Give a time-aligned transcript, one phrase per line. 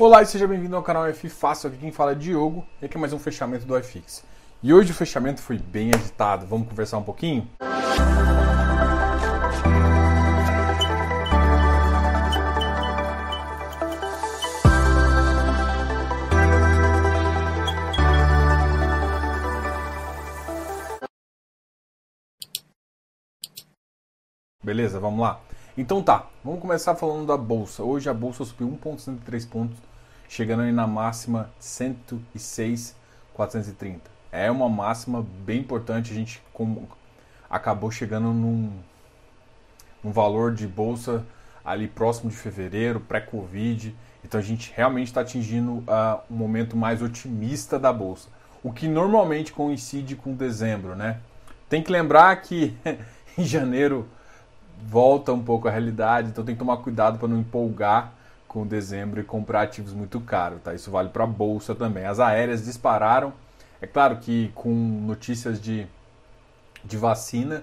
[0.00, 2.96] Olá e seja bem-vindo ao canal F Fácil, aqui quem fala é Diogo e aqui
[2.96, 4.24] é mais um fechamento do iFix.
[4.62, 7.46] E hoje o fechamento foi bem agitado, vamos conversar um pouquinho?
[24.64, 25.42] Beleza, vamos lá.
[25.76, 27.82] Então tá, vamos começar falando da bolsa.
[27.82, 29.89] Hoje a bolsa subiu 1,103 pontos
[30.30, 34.08] chegando aí na máxima 106,430.
[34.30, 36.40] É uma máxima bem importante, a gente
[37.50, 38.70] acabou chegando num,
[40.04, 41.26] num valor de bolsa
[41.64, 43.92] ali próximo de fevereiro, pré-Covid.
[44.24, 48.28] Então a gente realmente está atingindo uh, um momento mais otimista da bolsa,
[48.62, 51.18] o que normalmente coincide com dezembro, né?
[51.68, 52.72] Tem que lembrar que
[53.36, 54.06] em janeiro
[54.86, 58.19] volta um pouco a realidade, então tem que tomar cuidado para não empolgar
[58.50, 60.74] com dezembro e comprar ativos muito caros, tá?
[60.74, 62.04] Isso vale para a bolsa também.
[62.04, 63.32] As aéreas dispararam.
[63.80, 65.86] É claro que com notícias de,
[66.84, 67.62] de vacina,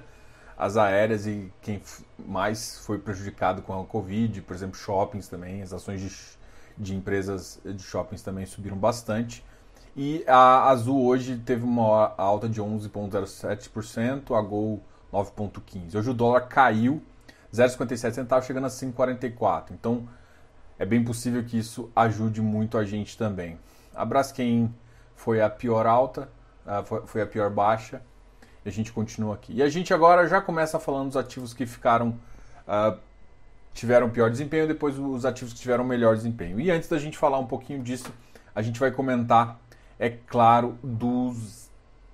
[0.57, 1.81] as aéreas e quem
[2.17, 6.09] mais foi prejudicado com a Covid, por exemplo, shoppings também, as ações de,
[6.77, 9.43] de empresas de shoppings também subiram bastante.
[9.93, 15.95] E a Azul hoje teve uma alta de 11,07%, a Gol 9,15%.
[15.95, 17.01] Hoje o dólar caiu
[17.53, 19.71] 0,57 centavos, chegando a 5,44.
[19.71, 20.07] Então,
[20.79, 23.57] é bem possível que isso ajude muito a gente também.
[23.95, 24.73] A Braskem
[25.15, 26.29] foi a pior alta,
[27.05, 28.01] foi a pior baixa,
[28.63, 29.53] e a gente continua aqui.
[29.55, 32.09] E a gente agora já começa falando dos ativos que ficaram
[32.67, 32.97] uh,
[33.77, 36.59] tiveram pior desempenho, depois os ativos que tiveram melhor desempenho.
[36.59, 38.11] E antes da gente falar um pouquinho disso,
[38.55, 39.59] a gente vai comentar,
[39.99, 41.69] é claro, dos,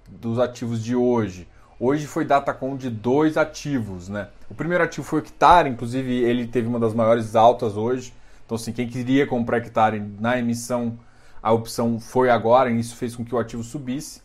[0.07, 1.47] dos ativos de hoje.
[1.79, 4.27] Hoje foi datacom de dois ativos, né?
[4.49, 8.13] O primeiro ativo foi o Hectare, inclusive ele teve uma das maiores altas hoje,
[8.45, 10.99] então, assim, quem queria comprar hectare na emissão,
[11.41, 14.21] a opção foi agora, e isso fez com que o ativo subisse.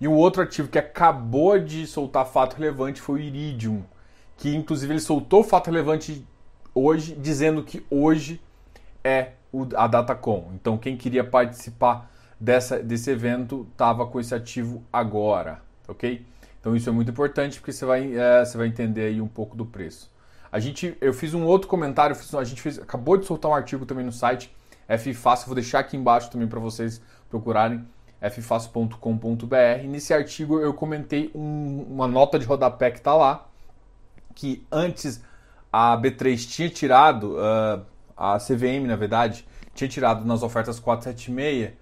[0.00, 3.82] E o outro ativo que acabou de soltar fato relevante foi o Iridium,
[4.36, 6.26] que inclusive ele soltou fato relevante
[6.74, 8.40] hoje, dizendo que hoje
[9.02, 9.32] é
[9.74, 10.50] a Datacom.
[10.54, 16.24] Então, quem queria participar dessa, desse evento estava com esse ativo agora, ok?
[16.60, 19.56] Então, isso é muito importante porque você vai, é, você vai entender aí um pouco
[19.56, 20.10] do preço.
[20.56, 23.84] A gente, eu fiz um outro comentário, a gente fez, acabou de soltar um artigo
[23.84, 24.50] também no site
[25.14, 27.86] Ffácil, vou deixar aqui embaixo também para vocês procurarem
[28.22, 29.86] ffácil.com.br.
[29.86, 33.46] Nesse artigo eu comentei um, uma nota de rodapé que está lá,
[34.34, 35.22] que antes
[35.70, 37.84] a B3 tinha tirado, uh,
[38.16, 41.72] a CVM na verdade, tinha tirado nas ofertas 476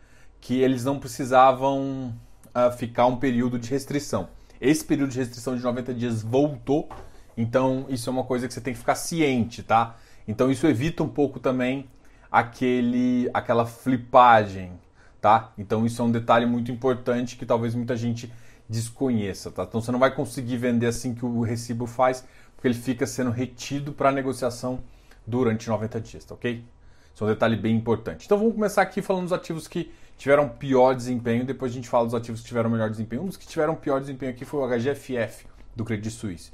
[0.41, 2.13] que eles não precisavam
[2.49, 4.31] uh, ficar um período de restrição.
[4.61, 6.89] Esse período de restrição de 90 dias voltou
[7.37, 9.97] então, isso é uma coisa que você tem que ficar ciente, tá?
[10.27, 11.89] Então, isso evita um pouco também
[12.31, 14.73] aquele, aquela flipagem,
[15.21, 15.53] tá?
[15.59, 18.33] Então, isso é um detalhe muito importante que talvez muita gente
[18.69, 19.65] desconheça, tá?
[19.65, 22.25] Então, você não vai conseguir vender assim que o recibo faz,
[22.55, 24.81] porque ele fica sendo retido para negociação
[25.27, 26.65] durante 90 dias, tá ok?
[27.13, 28.27] Isso é um detalhe bem importante.
[28.27, 32.05] Então, vamos começar aqui falando dos ativos que tiveram pior desempenho, depois a gente fala
[32.05, 33.23] dos ativos que tiveram melhor desempenho.
[33.23, 36.53] Um dos que tiveram pior desempenho aqui foi o HGFF do Credit Suisse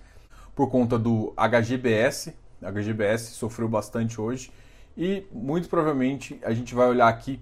[0.61, 2.35] por conta do HGBS.
[2.61, 4.53] HGBS sofreu bastante hoje
[4.95, 7.41] e muito provavelmente a gente vai olhar aqui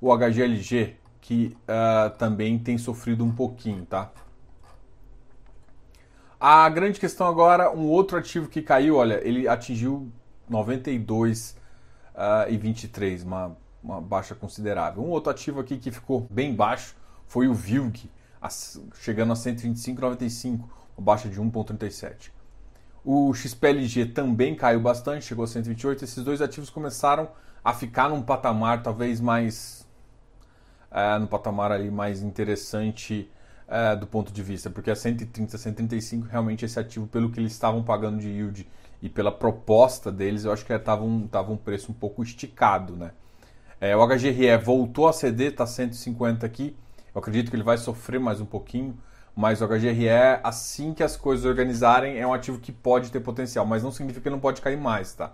[0.00, 4.12] o HGLG que uh, também tem sofrido um pouquinho, tá?
[6.38, 10.08] A grande questão agora, um outro ativo que caiu, olha, ele atingiu
[10.48, 11.56] 92
[12.14, 15.02] uh, e 23, uma, uma baixa considerável.
[15.02, 16.94] Um outro ativo aqui que ficou bem baixo
[17.26, 18.08] foi o VILG,
[18.94, 20.60] chegando a 125,95,
[20.96, 22.30] uma baixa de 1,37.
[23.04, 26.04] O XPLG também caiu bastante, chegou a 128.
[26.04, 27.28] Esses dois ativos começaram
[27.64, 29.86] a ficar num patamar talvez mais
[30.90, 33.30] é, no patamar ali mais interessante
[33.68, 37.52] é, do ponto de vista, porque a 130, 135 realmente esse ativo pelo que eles
[37.52, 38.66] estavam pagando de yield
[39.00, 42.96] e pela proposta deles, eu acho que estava um, tava um preço um pouco esticado,
[42.96, 43.12] né?
[43.80, 46.76] É, o HGRE voltou a ceder, está 150 aqui.
[47.14, 48.94] Eu acredito que ele vai sofrer mais um pouquinho.
[49.40, 50.06] Mas o HGRE,
[50.44, 54.24] assim que as coisas organizarem, é um ativo que pode ter potencial, mas não significa
[54.24, 55.32] que não pode cair mais, tá?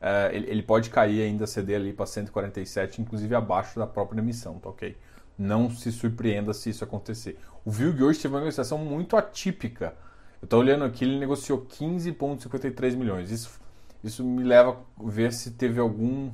[0.00, 4.60] É, ele, ele, pode cair ainda, ceder ali para 147, inclusive abaixo da própria emissão,
[4.60, 4.96] tá ok?
[5.36, 7.36] Não se surpreenda se isso acontecer.
[7.64, 9.92] O VILG hoje teve uma negociação muito atípica.
[10.40, 13.32] Eu estou olhando aqui, ele negociou 15,53 milhões.
[13.32, 13.60] Isso,
[14.04, 16.30] isso me leva a ver se teve algum,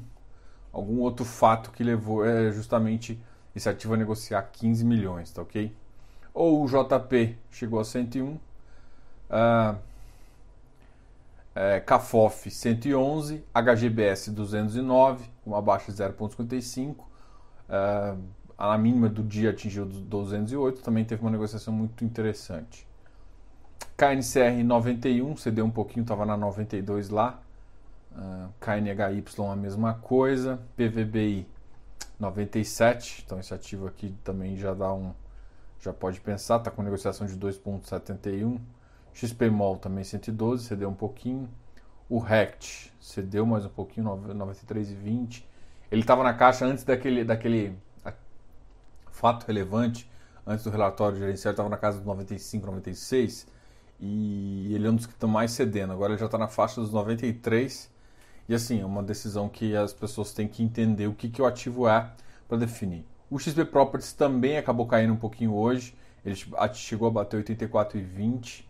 [0.70, 3.18] algum outro fato que levou é, justamente
[3.56, 5.74] esse ativo a negociar 15 milhões, tá ok?
[6.34, 8.26] Ou o JP chegou a 101.
[8.26, 9.78] Uh,
[11.54, 16.96] é, CAFOF 111, HGBS 209, uma baixa de 0,55.
[17.68, 18.14] É,
[18.58, 22.86] a mínima do dia atingiu 208, também teve uma negociação muito interessante.
[23.96, 27.40] KNCR 91, cedeu um pouquinho, estava na 92 lá.
[28.12, 30.60] Uh, KNHY a mesma coisa.
[30.76, 31.46] PVBI
[32.18, 35.12] 97, então esse ativo aqui também já dá um.
[35.84, 38.58] Já pode pensar, está com negociação de 2,71.
[39.12, 41.46] XPMOL também 112, cedeu um pouquinho.
[42.08, 45.44] O RECT cedeu mais um pouquinho, 93,20.
[45.92, 47.76] Ele estava na caixa antes daquele, daquele
[49.10, 50.10] fato relevante,
[50.46, 53.46] antes do relatório gerencial, estava na casa dos 95, 96.
[54.00, 55.92] E ele é um dos que estão mais cedendo.
[55.92, 57.90] Agora ele já está na faixa dos 93.
[58.48, 61.44] E assim, é uma decisão que as pessoas têm que entender o que, que o
[61.46, 62.10] ativo é
[62.48, 63.04] para definir.
[63.30, 65.94] O XP Properties também acabou caindo um pouquinho hoje.
[66.24, 66.36] Ele
[66.74, 68.64] chegou a bater 84,20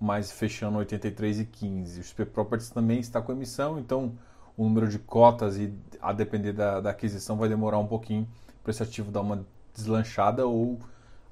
[0.00, 2.00] mas fechando 83 e 15.
[2.00, 4.12] O XP Properties também está com emissão, então
[4.56, 8.28] o número de cotas e a depender da, da aquisição vai demorar um pouquinho
[8.62, 9.44] para esse ativo dar uma
[9.74, 10.78] deslanchada ou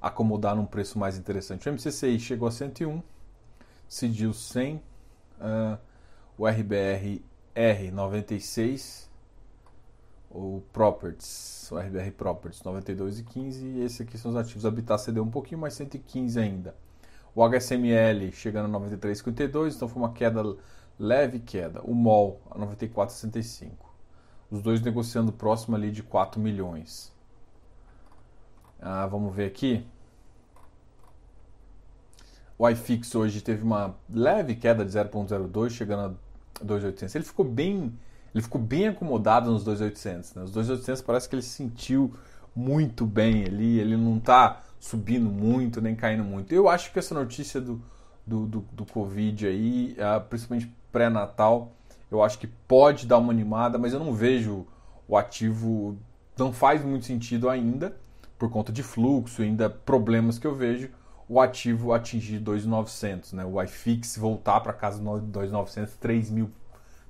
[0.01, 1.67] acomodar num preço mais interessante.
[1.67, 3.01] O MCCI chegou a 101,
[3.87, 5.77] CDIL 100, uh,
[6.37, 7.23] o RBR
[7.53, 9.09] R 96,
[10.35, 14.65] o Properties, o RBR Properties 92 e 15 e esse aqui são os ativos.
[14.65, 16.75] Habitat cedeu um pouquinho, mais 115 ainda.
[17.33, 20.43] O HSML chegando a 93,52, então foi uma queda,
[20.99, 21.81] leve queda.
[21.83, 23.71] O MOL a 94,65.
[24.51, 27.13] Os dois negociando próximo ali de 4 milhões.
[28.79, 29.85] Ah, vamos ver aqui.
[32.57, 36.17] O iFix hoje teve uma leve queda de 0,02, chegando
[36.61, 37.15] a 2,800.
[37.15, 37.97] Ele ficou bem,
[38.35, 40.35] ele ficou bem acomodado nos 2,800.
[40.35, 40.43] Né?
[40.43, 42.13] Os 2,800 parece que ele se sentiu
[42.53, 43.79] muito bem ali.
[43.79, 46.53] Ele não está subindo muito, nem caindo muito.
[46.53, 47.81] Eu acho que essa notícia do,
[48.27, 51.71] do, do, do Covid aí, ah, principalmente pré-natal,
[52.11, 54.67] eu acho que pode dar uma animada, mas eu não vejo
[55.07, 55.97] o ativo,
[56.37, 57.95] não faz muito sentido ainda,
[58.37, 60.89] por conta de fluxo, ainda problemas que eu vejo,
[61.27, 63.45] o ativo atingir 2.900, né?
[63.45, 66.51] o iFix voltar para casa de 2.900, 3 mil,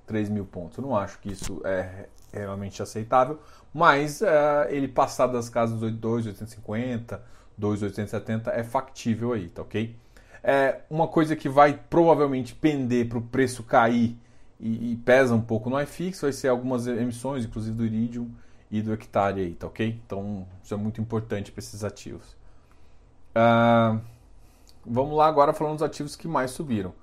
[0.06, 0.78] 3 mil pontos.
[0.78, 3.40] Eu não acho que isso é realmente aceitável,
[3.74, 4.26] mas uh,
[4.70, 7.20] ele passar das casas dos 2.850,
[7.58, 9.96] 2,870 é factível aí, tá ok?
[10.44, 14.18] É uma coisa que vai provavelmente pender para o preço cair
[14.60, 18.30] e, e, pesa um pouco no iFix, vai ser algumas emissões, inclusive do Iridium
[18.70, 20.00] e do Hectare aí, tá ok?
[20.06, 22.36] Então isso é muito importante para esses ativos.
[23.36, 24.00] Uh,
[24.86, 26.94] vamos lá agora falando dos ativos que mais subiram.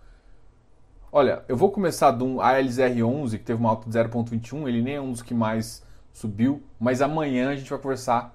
[1.15, 5.01] Olha, eu vou começar do ALZR11, que teve uma alta de 0,21, ele nem é
[5.01, 8.35] um dos que mais subiu, mas amanhã a gente vai conversar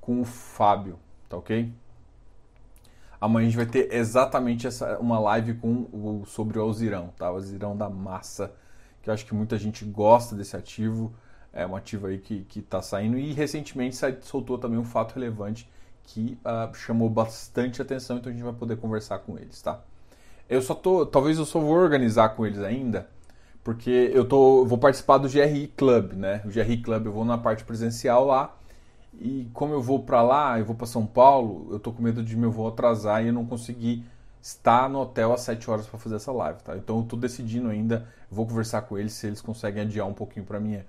[0.00, 1.74] com o Fábio, tá ok?
[3.20, 7.28] Amanhã a gente vai ter exatamente essa, uma live com o, sobre o Alzirão, tá?
[7.28, 8.54] O Alzirão da massa,
[9.02, 11.12] que eu acho que muita gente gosta desse ativo,
[11.52, 15.68] é um ativo aí que está saindo e recentemente soltou também um fato relevante
[16.04, 19.82] que uh, chamou bastante atenção, então a gente vai poder conversar com eles, tá?
[20.48, 23.08] Eu só tô, talvez eu só vou organizar com eles ainda,
[23.64, 26.42] porque eu tô, vou participar do GRI Club, né?
[26.44, 28.54] O GRI Club eu vou na parte presencial lá
[29.20, 32.22] e como eu vou para lá, eu vou para São Paulo, eu tô com medo
[32.22, 34.04] de meu voo atrasar e eu não conseguir
[34.40, 36.76] estar no hotel às 7 horas para fazer essa live, tá?
[36.76, 40.44] Então eu tô decidindo ainda, vou conversar com eles se eles conseguem adiar um pouquinho
[40.44, 40.80] para mim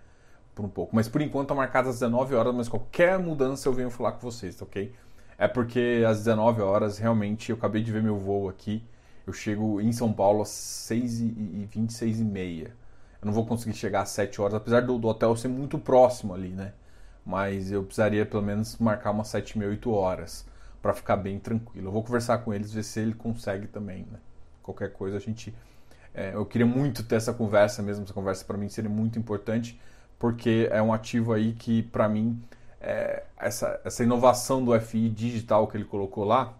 [0.56, 0.96] por um pouco.
[0.96, 4.20] Mas por enquanto tá marcado às 19 horas, mas qualquer mudança eu venho falar com
[4.20, 4.94] vocês, tá ok?
[5.38, 8.84] É porque às 19 horas realmente eu acabei de ver meu voo aqui.
[9.26, 12.76] Eu chego em São Paulo às 6 e 26 e meia.
[13.22, 16.34] Eu não vou conseguir chegar às 7 horas, apesar do, do hotel ser muito próximo
[16.34, 16.74] ali, né?
[17.26, 20.46] mas eu precisaria pelo menos marcar umas 7 mil, 8 horas
[20.82, 21.88] para ficar bem tranquilo.
[21.88, 24.20] Eu vou conversar com eles, ver se ele consegue também, né?
[24.62, 25.54] Qualquer coisa a gente.
[26.14, 29.80] É, eu queria muito ter essa conversa mesmo, essa conversa para mim seria muito importante,
[30.20, 32.40] porque é um ativo aí que, para mim,
[32.80, 36.54] é, essa, essa inovação do FI digital que ele colocou lá,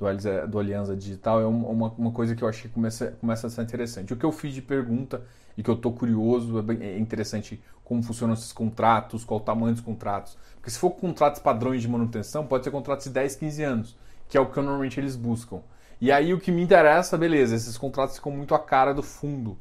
[0.00, 3.50] do, do Aliança Digital, é uma, uma coisa que eu acho que começa, começa a
[3.50, 4.12] ser interessante.
[4.12, 5.22] O que eu fiz de pergunta
[5.56, 9.42] e que eu estou curioso, é, bem, é interessante como funcionam esses contratos, qual o
[9.42, 10.38] tamanho dos contratos.
[10.54, 13.96] Porque se for contratos padrões de manutenção, pode ser contratos de 10, 15 anos,
[14.28, 15.60] que é o que normalmente eles buscam.
[16.00, 19.58] E aí o que me interessa, beleza, esses contratos ficam muito a cara do fundo.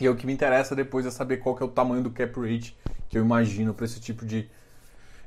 [0.00, 2.38] E o que me interessa depois é saber qual que é o tamanho do cap
[2.40, 2.76] rate
[3.08, 4.48] que eu imagino para esse tipo de,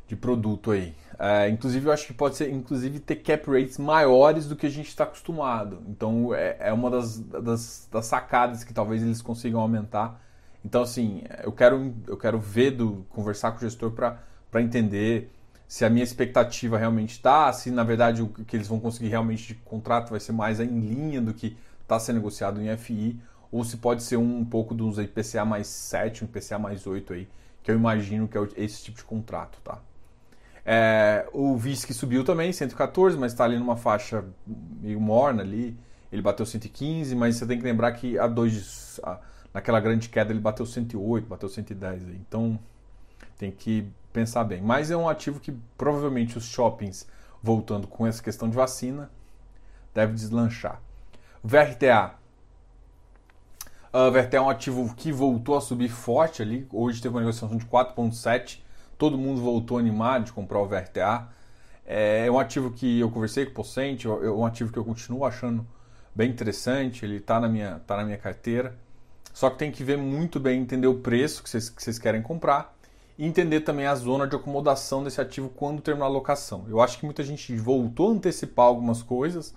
[0.08, 0.96] de produto aí.
[1.18, 4.70] É, inclusive, eu acho que pode ser, inclusive, ter cap rates maiores do que a
[4.70, 5.82] gente está acostumado.
[5.88, 10.22] Então, é, é uma das, das, das, sacadas que talvez eles consigam aumentar.
[10.64, 15.32] Então, assim, eu quero, eu quero ver, do, conversar com o gestor para entender
[15.68, 19.48] se a minha expectativa realmente está, se na verdade o que eles vão conseguir realmente
[19.48, 23.20] de contrato vai ser mais em linha do que está sendo negociado em FI,
[23.52, 27.14] ou se pode ser um, um pouco dos IPCA mais 7, um IPCA mais 8
[27.14, 27.28] aí,
[27.64, 29.80] que eu imagino que é esse tipo de contrato, tá?
[30.66, 34.26] É, o VISC subiu também, 114, mas está ali numa faixa
[34.82, 35.78] meio morna ali.
[36.12, 39.20] Ele bateu 115, mas você tem que lembrar que a dois, a,
[39.54, 42.08] naquela grande queda ele bateu 108, bateu 110.
[42.08, 42.16] Aí.
[42.28, 42.58] Então
[43.38, 44.62] tem que pensar bem.
[44.62, 47.08] Mas é um ativo que provavelmente os shoppings,
[47.44, 49.12] voltando com essa questão de vacina,
[49.94, 50.82] deve deslanchar.
[51.44, 52.16] VRTA.
[53.94, 56.68] O VRTA é um ativo que voltou a subir forte ali.
[56.72, 58.65] Hoje teve uma negociação de 4,7
[58.98, 61.28] todo mundo voltou animado de comprar o VRTA.
[61.86, 64.86] É, é um ativo que eu conversei com o Pocente, é um ativo que eu
[64.86, 65.66] continuo achando
[66.14, 68.76] bem interessante, ele está na, minha, tá na minha carteira.
[69.34, 72.22] Só que tem que ver muito bem, entender o preço que vocês, que vocês querem
[72.22, 72.74] comprar
[73.18, 76.66] e entender também a zona de acomodação desse ativo quando terminar a locação.
[76.70, 79.54] Eu acho que muita gente voltou a antecipar algumas coisas.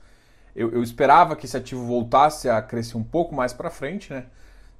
[0.55, 4.27] Eu, eu esperava que esse ativo voltasse a crescer um pouco mais para frente, né?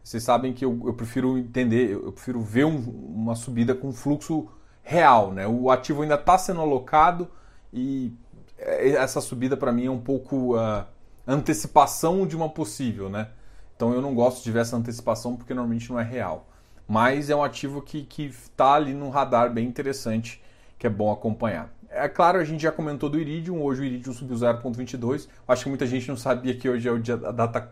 [0.03, 4.49] Vocês sabem que eu, eu prefiro entender, eu, prefiro ver um, uma subida com fluxo
[4.83, 5.47] real, né?
[5.47, 7.29] O ativo ainda está sendo alocado
[7.73, 8.13] e
[8.59, 10.85] é, essa subida para mim é um pouco uh,
[11.27, 13.29] antecipação de uma possível, né?
[13.77, 16.49] Então eu não gosto de ver essa antecipação porque normalmente não é real.
[16.89, 20.43] Mas é um ativo que está ali no radar bem interessante,
[20.79, 21.71] que é bom acompanhar.
[21.91, 25.29] É claro, a gente já comentou do Iridium, hoje o Iridium subiu 0,22.
[25.47, 27.71] Acho que muita gente não sabia que hoje é o dia da data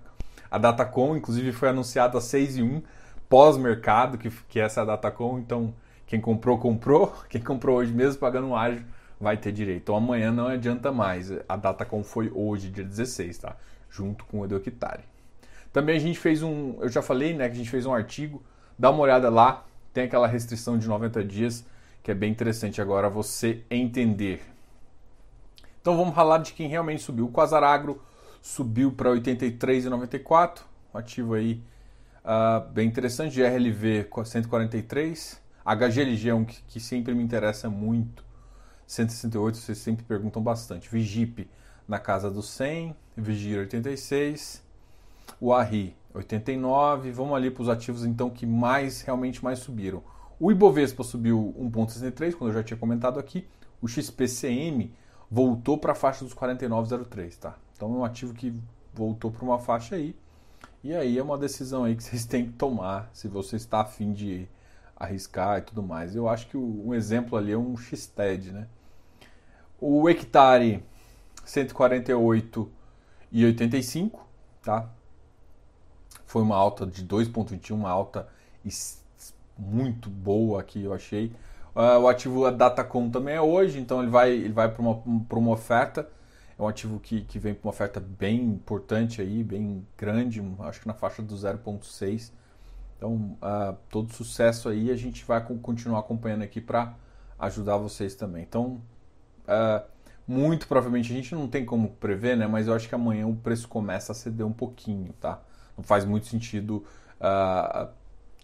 [0.51, 2.83] a Datacom, inclusive, foi anunciada às 6 e 1
[3.29, 5.39] pós-mercado, que, que essa é a Datacom.
[5.39, 5.75] Então,
[6.07, 7.13] quem comprou, comprou.
[7.29, 8.85] Quem comprou hoje mesmo, pagando um ágio,
[9.21, 9.83] vai ter direito.
[9.83, 11.33] Então, amanhã não adianta mais.
[11.49, 13.57] A Datacom foi hoje, dia 16, tá?
[13.91, 15.03] Junto com o Eductari.
[15.73, 16.77] Também a gente fez um...
[16.81, 18.43] Eu já falei, né, que a gente fez um artigo.
[18.79, 19.65] Dá uma olhada lá.
[19.93, 21.65] Tem aquela restrição de 90 dias,
[22.03, 24.43] que é bem interessante agora você entender.
[25.81, 27.27] Então, vamos falar de quem realmente subiu.
[27.27, 28.01] O Quasaragro
[28.47, 30.61] subiu para 83,94,
[30.95, 31.61] um ativo aí
[32.25, 38.25] uh, bem interessante, GRLV 143, HGLG é um que, que, sempre me interessa muito,
[38.87, 41.51] 168 vocês sempre perguntam bastante, Vigip
[41.89, 44.63] na casa dos 100, Vigir 86,
[45.41, 50.05] o ARRI 89, vamos ali para os ativos então que mais realmente mais subiram.
[50.39, 53.45] O Ibovespa subiu 1,63, quando eu já tinha comentado aqui,
[53.83, 54.95] o XPCM
[55.29, 57.66] voltou para a faixa dos 49,03, tá?
[57.77, 58.55] Então é um ativo que
[58.95, 60.17] voltou para uma faixa aí.
[60.83, 64.13] E aí é uma decisão aí que vocês têm que tomar se você está afim
[64.13, 64.49] de
[64.97, 66.17] arriscar e tudo mais.
[66.17, 68.67] Eu acho que um exemplo ali é um X-TED, né?
[69.79, 70.83] O hectare
[71.45, 72.71] 148
[73.31, 74.27] e 85,
[74.63, 74.89] tá?
[76.25, 78.27] Foi uma alta de 2.21, uma alta
[79.59, 81.27] muito boa aqui, eu achei.
[81.75, 85.03] Uh, o ativo a Datacom também é hoje, então ele vai, ele vai para uma,
[85.05, 86.09] uma oferta
[86.59, 90.81] é um ativo que, que vem com uma oferta bem importante aí, bem grande, acho
[90.81, 92.33] que na faixa do 0,6.
[92.97, 96.95] Então, uh, todo sucesso aí, a gente vai continuar acompanhando aqui para
[97.39, 98.43] ajudar vocês também.
[98.43, 98.81] Então,
[99.47, 99.87] uh,
[100.27, 102.47] muito provavelmente, a gente não tem como prever, né?
[102.47, 105.41] Mas eu acho que amanhã o preço começa a ceder um pouquinho, tá?
[105.77, 106.85] Não faz muito sentido
[107.21, 107.89] uh,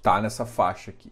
[0.02, 1.10] tá nessa faixa aqui.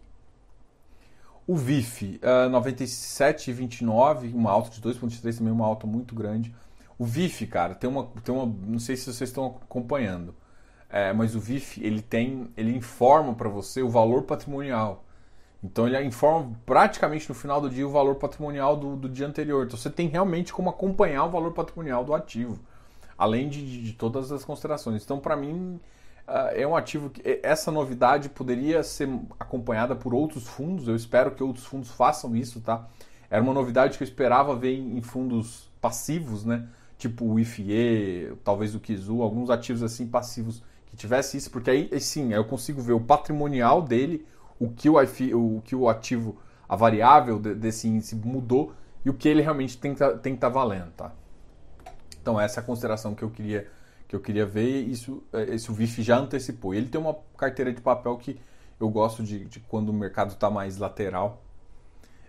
[1.47, 6.53] O VIF, uh, 97,29, uma alta de 2,3, também uma alta muito grande.
[7.01, 8.45] O VIF, cara, tem uma, tem uma.
[8.45, 10.35] Não sei se vocês estão acompanhando,
[10.87, 15.03] é, mas o VIF ele tem, ele informa para você o valor patrimonial.
[15.63, 19.65] Então ele informa praticamente no final do dia o valor patrimonial do, do dia anterior.
[19.65, 22.59] Então você tem realmente como acompanhar o valor patrimonial do ativo,
[23.17, 25.03] além de, de todas as considerações.
[25.03, 25.79] Então para mim
[26.27, 30.87] uh, é um ativo que essa novidade poderia ser acompanhada por outros fundos.
[30.87, 32.87] Eu espero que outros fundos façam isso, tá?
[33.27, 36.69] Era uma novidade que eu esperava ver em fundos passivos, né?
[37.01, 41.99] Tipo o IFE, talvez o Kizu, alguns ativos assim passivos que tivesse isso, porque aí
[41.99, 44.23] sim, eu consigo ver o patrimonial dele,
[44.59, 46.37] o que o, o, que o ativo,
[46.69, 50.91] a variável desse índice mudou e o que ele realmente tem que estar tá valendo,
[50.91, 51.11] tá?
[52.21, 53.67] Então essa é a consideração que eu queria
[54.07, 56.73] que eu queria ver isso esse o VIF já antecipou.
[56.73, 58.37] Ele tem uma carteira de papel que
[58.79, 61.41] eu gosto de, de quando o mercado está mais lateral,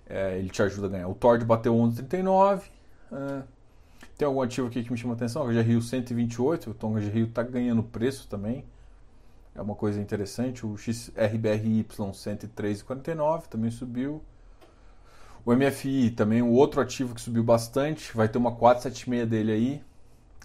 [0.06, 1.08] é, ele te ajuda a ganhar.
[1.08, 2.62] O Tord bateu 11,39,
[3.10, 3.42] é,
[4.16, 5.44] tem algum ativo aqui que me chama a atenção?
[5.44, 8.64] O Rio 128, o Tonga Rio está ganhando preço também.
[9.54, 10.64] É uma coisa interessante.
[10.64, 14.22] O XRBRY 103,49 também subiu.
[15.44, 18.16] O MFI também, um outro ativo que subiu bastante.
[18.16, 19.84] Vai ter uma 476 dele aí.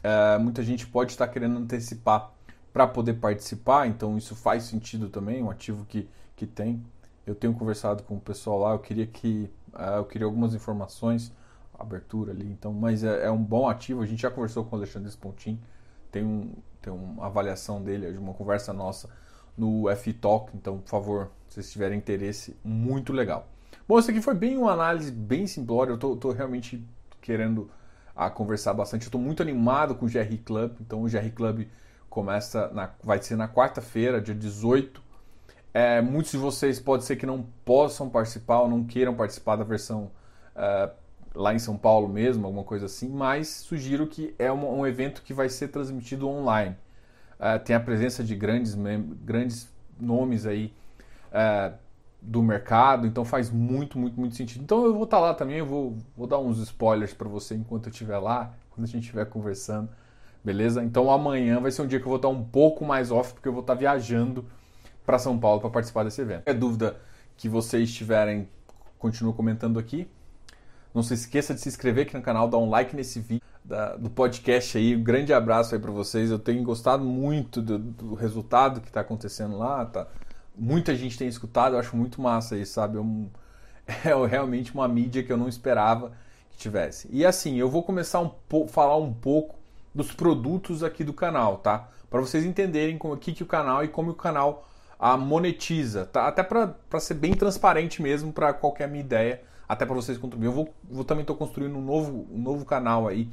[0.03, 2.31] É, muita gente pode estar querendo antecipar
[2.73, 5.43] para poder participar, então isso faz sentido também.
[5.43, 6.83] Um ativo que, que tem.
[7.25, 8.71] Eu tenho conversado com o pessoal lá.
[8.71, 11.31] Eu queria que uh, eu queria algumas informações
[11.77, 12.49] abertura ali.
[12.49, 14.01] Então, mas é, é, um bom ativo.
[14.01, 15.59] A gente já conversou com o Alexandre Spontin
[16.11, 19.09] tem, um, tem uma avaliação dele, de uma conversa nossa
[19.57, 23.47] no F-Talk, então, por favor, se vocês tiverem interesse, muito legal.
[23.87, 26.85] Bom, isso aqui foi bem uma análise bem simplória, eu tô, realmente
[27.21, 27.69] querendo
[28.15, 31.29] a ah, conversar bastante, eu tô muito animado com o GR Club, então o GR
[31.35, 31.67] Club
[32.09, 35.01] começa, na, vai ser na quarta-feira, dia 18,
[35.73, 39.63] é, muitos de vocês pode ser que não possam participar ou não queiram participar da
[39.63, 40.11] versão
[40.55, 40.91] uh,
[41.37, 45.21] lá em São Paulo mesmo, alguma coisa assim, mas sugiro que é um, um evento
[45.21, 46.75] que vai ser transmitido online.
[47.39, 48.75] Uh, tem a presença de grandes,
[49.23, 50.73] grandes nomes aí
[51.27, 51.73] uh,
[52.19, 54.63] do mercado, então faz muito, muito, muito sentido.
[54.63, 57.85] Então eu vou estar lá também, eu vou, vou dar uns spoilers para você enquanto
[57.85, 59.89] eu estiver lá, quando a gente estiver conversando,
[60.43, 60.83] beleza?
[60.83, 63.47] Então amanhã vai ser um dia que eu vou estar um pouco mais off, porque
[63.47, 64.43] eu vou estar viajando
[65.05, 66.43] para São Paulo para participar desse evento.
[66.47, 66.97] É dúvida
[67.37, 68.49] que vocês tiverem,
[68.97, 70.09] continuo comentando aqui.
[70.97, 73.95] Não se esqueça de se inscrever aqui no canal, dar um like nesse vídeo da,
[73.97, 74.95] do podcast aí.
[74.95, 76.31] Um grande abraço aí para vocês.
[76.31, 80.07] Eu tenho gostado muito do, do resultado que está acontecendo lá, tá?
[80.57, 82.97] muita gente tem escutado, eu acho muito massa isso, sabe?
[83.85, 86.13] É, é realmente uma mídia que eu não esperava
[86.49, 87.07] que tivesse.
[87.11, 89.53] E assim, eu vou começar a um falar um pouco
[89.93, 91.89] dos produtos aqui do canal, tá?
[92.09, 94.67] Para vocês entenderem como que, que o canal e como o canal
[94.99, 96.27] a monetiza, tá?
[96.27, 100.55] Até para ser bem transparente mesmo para qualquer minha ideia, até para vocês contribuírem.
[100.55, 103.29] Eu vou, vou também estou construindo um novo, um novo canal aí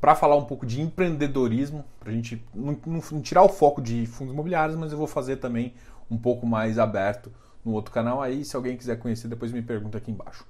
[0.00, 4.04] para falar um pouco de empreendedorismo, para a gente não, não, tirar o foco de
[4.04, 5.72] fundos imobiliários, mas eu vou fazer também
[6.10, 7.32] um pouco mais aberto
[7.64, 8.44] no outro canal aí.
[8.44, 10.44] Se alguém quiser conhecer, depois me pergunta aqui embaixo.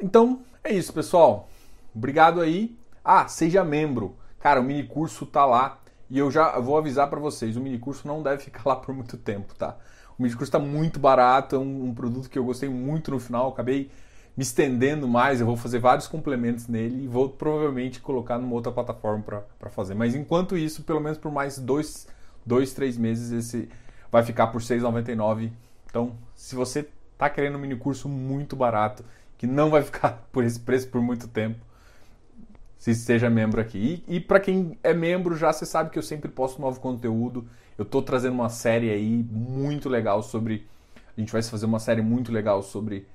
[0.00, 1.48] Então, é isso, pessoal.
[1.94, 2.74] Obrigado aí.
[3.04, 4.16] Ah, seja membro.
[4.40, 7.78] Cara, o mini curso tá lá e eu já vou avisar para vocês, o mini
[7.78, 9.76] curso não deve ficar lá por muito tempo, tá?
[10.18, 13.18] O mini curso está muito barato, é um, um, produto que eu gostei muito no
[13.18, 13.90] final, acabei
[14.36, 18.72] me estendendo mais, eu vou fazer vários complementos nele e vou provavelmente colocar numa outra
[18.72, 19.22] plataforma
[19.58, 19.94] para fazer.
[19.94, 22.08] Mas enquanto isso, pelo menos por mais dois,
[22.44, 23.68] dois três meses, esse
[24.10, 25.50] vai ficar por R$ 6,99.
[25.86, 29.04] Então, se você está querendo um mini curso muito barato,
[29.38, 31.58] que não vai ficar por esse preço por muito tempo,
[32.76, 34.02] se seja membro aqui.
[34.06, 37.46] E, e para quem é membro já, você sabe que eu sempre posto novo conteúdo.
[37.78, 40.66] Eu estou trazendo uma série aí muito legal sobre.
[41.16, 43.06] A gente vai fazer uma série muito legal sobre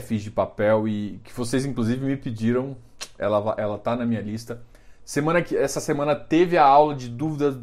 [0.00, 2.76] FIs de papel e que vocês inclusive me pediram.
[3.18, 4.62] Ela, ela tá na minha lista.
[5.04, 7.56] Semana que, essa semana teve a aula de dúvidas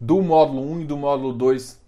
[0.00, 1.78] do módulo 1 e do módulo 2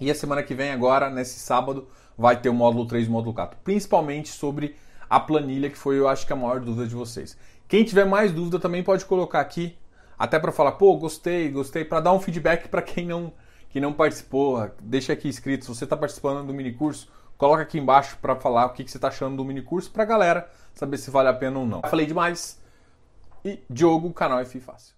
[0.00, 1.86] e a semana que vem, agora, nesse sábado,
[2.18, 3.58] vai ter o módulo 3 e o módulo 4.
[3.62, 4.74] Principalmente sobre
[5.08, 7.38] a planilha, que foi, eu acho que, a maior dúvida de vocês.
[7.68, 9.76] Quem tiver mais dúvida também pode colocar aqui,
[10.18, 13.32] até para falar, pô, gostei, gostei, para dar um feedback para quem não,
[13.70, 14.68] que não participou.
[14.80, 17.08] Deixa aqui escrito, se você está participando do mini curso,
[17.44, 20.06] coloca aqui embaixo para falar o que, que você está achando do mini curso para
[20.06, 21.82] galera saber se vale a pena ou não.
[21.82, 22.58] Falei demais.
[23.44, 24.94] E Diogo, canal F Fácil.